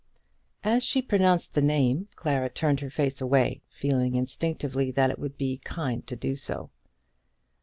[0.63, 5.37] As she pronounced the name, Clara turned her face away, feeling instinctively that it would
[5.37, 6.71] be kind to do so.